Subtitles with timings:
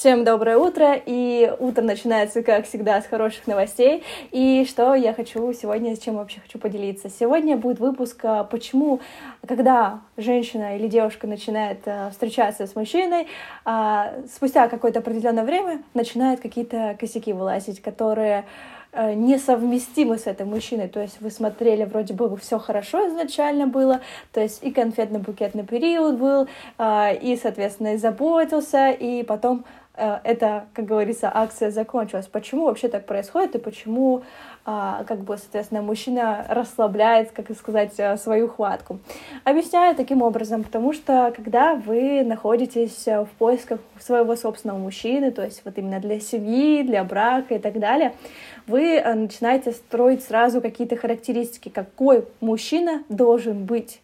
[0.00, 4.02] Всем доброе утро, и утро начинается, как всегда, с хороших новостей.
[4.30, 7.10] И что я хочу сегодня, с чем вообще хочу поделиться?
[7.10, 9.00] Сегодня будет выпуск, а, почему,
[9.46, 13.26] когда женщина или девушка начинает а, встречаться с мужчиной,
[13.66, 18.46] а, спустя какое-то определенное время начинают какие-то косяки вылазить, которые
[18.92, 20.88] несовместимы с этим мужчиной.
[20.88, 24.00] То есть вы смотрели, вроде бы все хорошо изначально было,
[24.32, 26.48] то есть и конфетно-букетный период был,
[26.78, 29.64] и, соответственно, и заботился, и потом
[30.00, 32.26] Э, эта, как говорится, акция закончилась.
[32.26, 34.22] Почему вообще так происходит и почему,
[34.64, 38.98] как бы, соответственно, мужчина расслабляет, как сказать, э, свою хватку?
[39.44, 45.62] Объясняю таким образом, потому что когда вы находитесь в поисках своего собственного мужчины, то есть
[45.64, 48.14] вот именно для семьи, для брака и так далее,
[48.66, 54.00] вы э, начинаете строить сразу какие-то характеристики, какой мужчина должен быть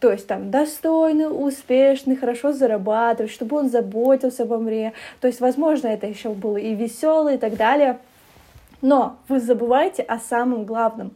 [0.00, 4.92] то есть там достойный, успешный, хорошо зарабатывать, чтобы он заботился обо мне.
[5.22, 7.98] То есть, возможно, это еще было и веселый и так далее.
[8.82, 11.12] Но вы забываете о самом главном.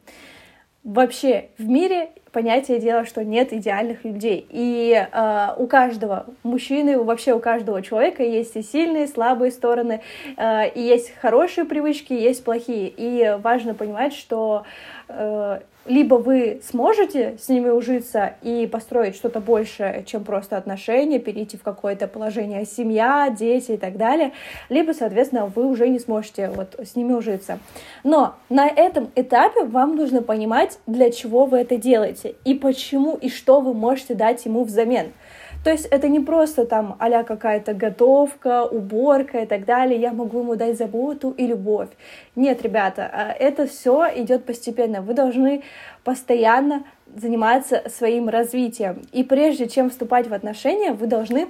[0.89, 4.47] Вообще в мире понятие дела, что нет идеальных людей.
[4.49, 10.01] И э, у каждого мужчины, вообще у каждого человека есть и сильные, и слабые стороны,
[10.39, 12.91] э, и есть хорошие привычки, и есть плохие.
[12.97, 14.65] И важно понимать, что
[15.09, 21.57] э, либо вы сможете с ними ужиться и построить что-то большее, чем просто отношения, перейти
[21.57, 24.33] в какое-то положение семья, дети и так далее,
[24.69, 27.59] либо, соответственно, вы уже не сможете вот с ними ужиться.
[28.05, 33.29] Но на этом этапе вам нужно понимать, для чего вы это делаете и почему и
[33.29, 35.13] что вы можете дать ему взамен.
[35.69, 40.01] То есть это не просто там а какая-то готовка, уборка и так далее.
[40.01, 41.91] Я могу ему дать заботу и любовь.
[42.37, 45.03] Нет, ребята, а, это все идет постепенно.
[45.03, 45.63] Вы должны
[46.05, 49.03] постоянно заниматься своим развитием.
[49.13, 51.49] И прежде чем вступать в отношения, вы должны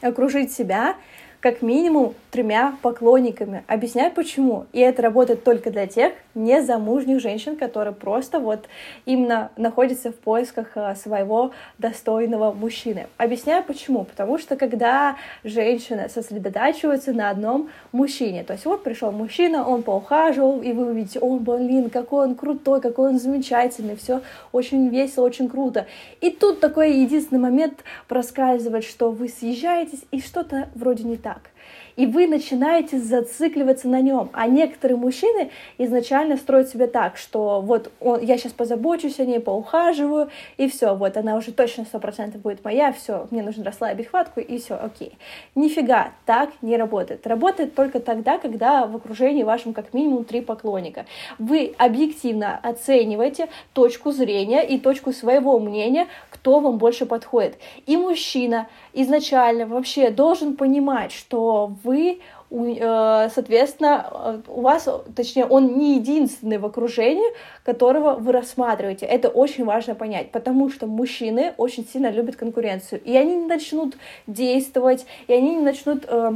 [0.00, 0.94] окружить себя
[1.40, 3.64] как минимум тремя поклонниками.
[3.66, 4.66] Объясняю почему.
[4.72, 8.68] И это работает только для тех незамужних женщин, которые просто вот
[9.06, 13.06] именно находятся в поисках э, своего достойного мужчины.
[13.16, 14.04] Объясняю почему.
[14.04, 20.60] Потому что когда женщина сосредотачивается на одном мужчине, то есть вот пришел мужчина, он поухаживал,
[20.60, 24.20] и вы увидите, о, блин, какой он крутой, какой он замечательный, все
[24.52, 25.86] очень весело, очень круто.
[26.20, 31.50] И тут такой единственный момент проскальзывает, что вы съезжаетесь, и что-то вроде не так
[31.96, 34.30] и вы начинаете зацикливаться на нем.
[34.32, 39.40] А некоторые мужчины изначально строят себе так, что вот он, я сейчас позабочусь о ней,
[39.40, 44.08] поухаживаю, и все, вот она уже точно сто процентов будет моя, все, мне нужно расслабить
[44.08, 45.16] хватку, и все, окей.
[45.54, 47.26] Нифига, так не работает.
[47.26, 51.06] Работает только тогда, когда в окружении вашем как минимум три поклонника.
[51.38, 57.58] Вы объективно оцениваете точку зрения и точку своего мнения, кто вам больше подходит.
[57.86, 65.78] И мужчина изначально вообще должен понимать, что вы, э, соответственно, э, у вас, точнее, он
[65.78, 67.26] не единственный в окружении,
[67.64, 69.06] которого вы рассматриваете.
[69.06, 73.96] Это очень важно понять, потому что мужчины очень сильно любят конкуренцию, и они не начнут
[74.26, 76.32] действовать, и они не начнут э,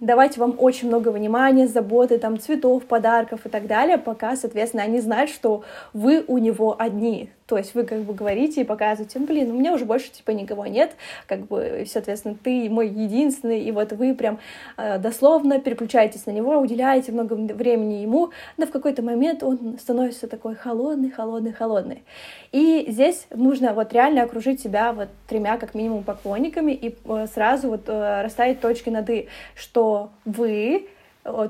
[0.00, 5.00] давать вам очень много внимания, заботы, там, цветов, подарков и так далее, пока, соответственно, они
[5.00, 7.30] знают, что вы у него одни.
[7.46, 10.32] То есть вы как бы говорите и показываете, ну, блин, у меня уже больше типа
[10.32, 10.96] никого нет,
[11.26, 14.38] как бы, соответственно, ты мой единственный, и вот вы прям
[14.76, 20.26] э, дословно переключаетесь на него, уделяете много времени ему, но в какой-то момент он становится
[20.26, 22.02] такой холодный, холодный, холодный.
[22.50, 27.68] И здесь нужно вот реально окружить себя вот тремя как минимум поклонниками и э, сразу
[27.68, 30.88] вот э, расставить точки над «и», что вы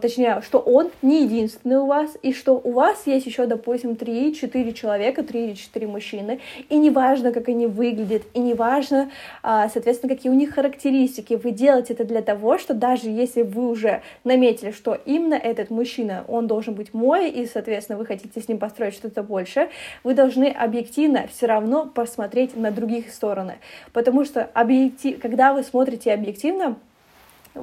[0.00, 4.72] точнее, что он не единственный у вас, и что у вас есть еще, допустим, 3-4
[4.72, 9.10] человека, 3 или 4 мужчины, и неважно, как они выглядят, и неважно,
[9.42, 13.68] а, соответственно, какие у них характеристики, вы делаете это для того, что даже если вы
[13.68, 18.48] уже наметили, что именно этот мужчина, он должен быть мой, и, соответственно, вы хотите с
[18.48, 19.68] ним построить что-то больше,
[20.04, 23.56] вы должны объективно все равно посмотреть на других стороны,
[23.92, 25.20] потому что объектив...
[25.20, 26.76] когда вы смотрите объективно,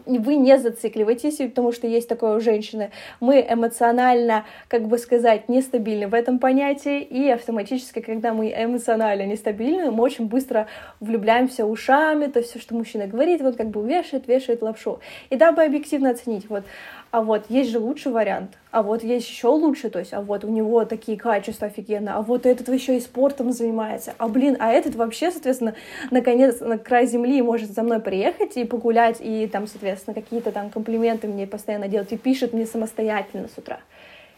[0.05, 2.91] вы не зацикливайтесь, потому что есть такое у женщины.
[3.19, 9.91] Мы эмоционально, как бы сказать, нестабильны в этом понятии, и автоматически, когда мы эмоционально нестабильны,
[9.91, 10.67] мы очень быстро
[10.99, 14.99] влюбляемся ушами, то все, что мужчина говорит, вот как бы вешает, вешает лапшу.
[15.29, 16.63] И дабы объективно оценить, вот,
[17.11, 20.43] а вот есть же лучший вариант, а вот есть еще лучше, то есть, а вот
[20.43, 24.71] у него такие качества офигенно, а вот этот еще и спортом занимается, а блин, а
[24.71, 25.75] этот вообще, соответственно,
[26.09, 29.82] наконец на край земли может за мной приехать и погулять, и там, соответственно,
[30.13, 33.79] какие-то там комплименты мне постоянно делать, и пишет мне самостоятельно с утра.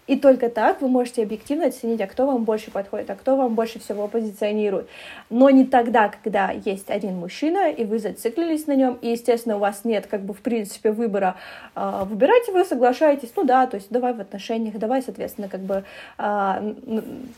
[0.08, 3.56] И только так вы можете объективно оценить, а кто вам больше подходит, а кто вам
[3.56, 4.88] больше всего позиционирует.
[5.32, 9.60] Но не тогда, когда есть один мужчина, и вы зациклились на нем, и, естественно, у
[9.60, 11.38] вас нет, как бы, в принципе, выбора.
[11.76, 15.84] Э, выбирайте вы, соглашаетесь, ну да, то есть давай в отношениях, давай, соответственно, как бы,
[16.20, 16.74] э,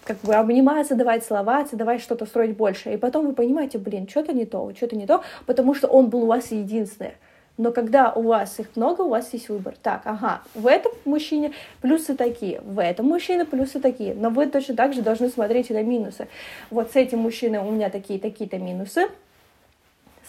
[0.03, 2.93] как бы обниматься, давай целоваться, давай что-то строить больше.
[2.93, 6.23] И потом вы понимаете, блин, что-то не то, что-то не то, потому что он был
[6.23, 7.13] у вас единственный.
[7.57, 9.73] Но когда у вас их много, у вас есть выбор.
[9.81, 14.13] Так, ага, в этом мужчине плюсы такие, в этом мужчине плюсы такие.
[14.13, 16.27] Но вы точно так же должны смотреть и на минусы.
[16.69, 19.07] Вот с этим мужчиной у меня такие, такие-то минусы.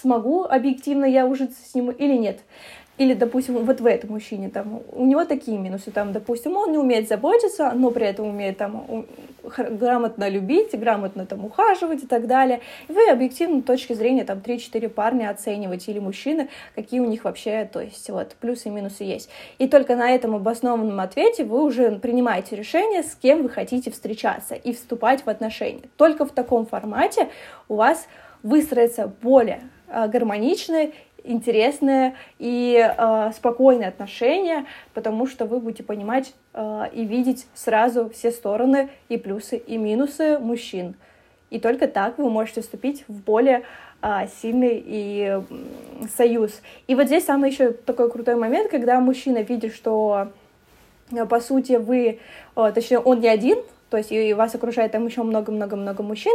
[0.01, 2.41] Смогу объективно я ужиться с ним или нет?
[2.97, 6.79] Или, допустим, вот в этом мужчине, там, у него такие минусы, там, допустим, он не
[6.79, 9.07] умеет заботиться, но при этом умеет там
[9.43, 12.61] грамотно любить, грамотно там ухаживать и так далее.
[12.89, 17.25] И вы объективно с точки зрения там 3-4 парня оцениваете или мужчины, какие у них
[17.25, 19.31] вообще, то есть вот плюсы и минусы есть.
[19.59, 24.55] И только на этом обоснованном ответе вы уже принимаете решение, с кем вы хотите встречаться
[24.55, 25.83] и вступать в отношения.
[25.97, 27.29] Только в таком формате
[27.69, 28.07] у вас
[28.43, 30.93] выстроится более а, гармоничная
[31.25, 38.31] интересное и э, спокойное отношение, потому что вы будете понимать э, и видеть сразу все
[38.31, 40.95] стороны и плюсы и минусы мужчин.
[41.51, 43.63] И только так вы можете вступить в более
[44.03, 45.41] э, сильный и
[46.17, 46.61] союз.
[46.87, 50.29] И вот здесь самый еще такой крутой момент, когда мужчина видит, что
[51.11, 52.21] э, по сути вы,
[52.57, 53.59] э, точнее он не один,
[53.91, 56.33] то есть и вас окружает там еще много-много-много мужчин,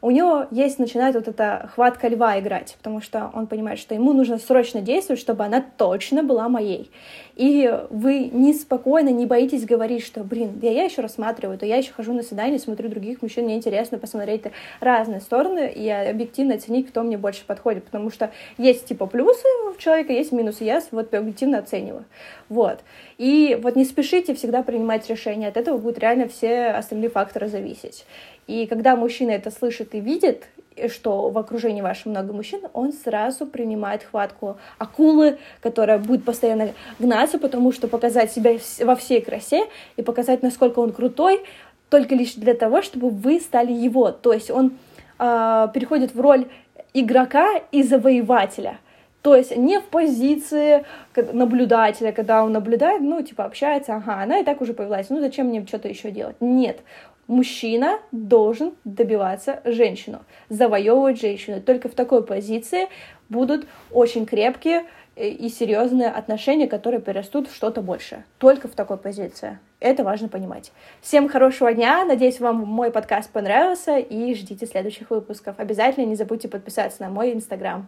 [0.00, 4.12] у него есть, начинает вот эта хватка льва играть, потому что он понимает, что ему
[4.12, 6.90] нужно срочно действовать, чтобы она точно была моей.
[7.36, 11.92] И вы неспокойно не боитесь говорить, что, блин, я, я еще рассматриваю, то я еще
[11.92, 14.44] хожу на свидание, смотрю других мужчин, мне интересно посмотреть
[14.80, 19.74] разные стороны и объективно оценить, кто мне больше подходит, потому что есть типа плюсы у
[19.80, 22.04] человека, есть минусы, я вот объективно оцениваю.
[22.48, 22.80] Вот.
[23.18, 28.06] И вот не спешите всегда принимать решения, от этого будут реально все остальные факторы зависеть.
[28.46, 30.48] И когда мужчина это слышит и видит,
[30.88, 37.38] что в окружении вашем много мужчин, он сразу принимает хватку акулы, которая будет постоянно гнаться,
[37.38, 39.66] потому что показать себя во всей красе
[39.96, 41.44] и показать, насколько он крутой,
[41.90, 44.10] только лишь для того, чтобы вы стали его.
[44.10, 44.72] То есть он
[45.18, 46.46] э, переходит в роль
[46.92, 48.78] игрока и завоевателя.
[49.24, 50.84] То есть не в позиции
[51.16, 55.46] наблюдателя, когда он наблюдает, ну, типа, общается, ага, она и так уже появилась, ну, зачем
[55.46, 56.36] мне что-то еще делать?
[56.40, 56.80] Нет,
[57.26, 61.62] мужчина должен добиваться женщину, завоевывать женщину.
[61.62, 62.88] Только в такой позиции
[63.30, 64.84] будут очень крепкие
[65.16, 68.26] э, и серьезные отношения, которые перерастут в что-то большее.
[68.38, 69.58] Только в такой позиции.
[69.84, 70.72] Это важно понимать.
[71.02, 72.06] Всем хорошего дня.
[72.06, 73.98] Надеюсь, вам мой подкаст понравился.
[73.98, 75.56] И ждите следующих выпусков.
[75.58, 77.86] Обязательно не забудьте подписаться на мой инстаграм.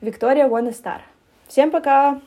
[0.00, 0.98] Виктория Star.
[1.46, 2.20] Всем пока!